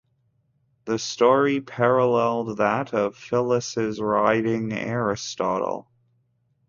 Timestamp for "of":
2.95-3.15